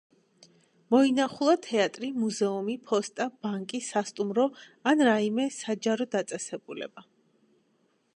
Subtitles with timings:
[0.93, 4.47] მოინახულა თეატრი, მუზეუმი, ფოსტა, ბანკი, სასტუმრო,
[4.93, 7.07] ან რაიმე საჯარო დაწესებულება.